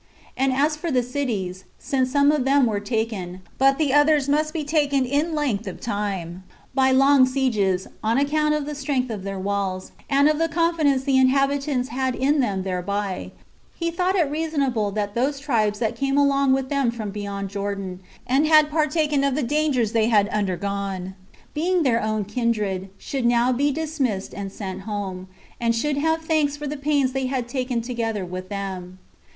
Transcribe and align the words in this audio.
And 0.35 0.51
as 0.51 0.75
for 0.75 0.89
the 0.89 1.03
cities, 1.03 1.65
since 1.77 2.09
some 2.11 2.31
of 2.31 2.43
them 2.43 2.65
were 2.65 2.79
taken, 2.79 3.41
but 3.59 3.77
the 3.77 3.93
others 3.93 4.27
must 4.27 4.51
be 4.51 4.63
taken 4.63 5.05
in 5.05 5.35
length 5.35 5.67
of 5.67 5.79
time, 5.79 6.41
by 6.73 6.89
long 6.91 7.27
sieges, 7.27 7.83
both 7.85 7.93
on 8.01 8.17
account 8.17 8.55
of 8.55 8.65
the 8.65 8.73
strength 8.73 9.11
of 9.11 9.21
their 9.21 9.37
walls, 9.37 9.91
and 10.09 10.27
of 10.27 10.39
the 10.39 10.47
confidence 10.49 11.03
the 11.03 11.17
inhabitants 11.19 11.89
had 11.89 12.15
in 12.15 12.39
them 12.39 12.63
thereby, 12.63 13.29
he 13.75 13.91
thought 13.91 14.15
it 14.15 14.23
reasonable 14.31 14.89
that 14.89 15.13
those 15.13 15.39
tribes 15.39 15.77
that 15.77 15.95
came 15.95 16.17
along 16.17 16.51
with 16.51 16.69
them 16.69 16.89
from 16.89 17.11
beyond 17.11 17.49
Jordan, 17.49 17.99
and 18.25 18.47
had 18.47 18.71
partaken 18.71 19.23
of 19.23 19.35
the 19.35 19.43
dangers 19.43 19.91
they 19.91 20.07
had 20.07 20.27
undergone, 20.29 21.13
being 21.53 21.83
their 21.83 22.01
own 22.01 22.25
kindred, 22.25 22.89
should 22.97 23.23
now 23.27 23.51
be 23.51 23.71
dismissed 23.71 24.33
and 24.33 24.51
sent 24.51 24.81
home, 24.81 25.27
and 25.59 25.75
should 25.75 25.97
have 25.97 26.23
thanks 26.23 26.57
for 26.57 26.65
the 26.65 26.75
pains 26.75 27.11
they 27.11 27.27
had 27.27 27.47
taken 27.47 27.81
together 27.83 28.25
with 28.25 28.49
them. 28.49 28.97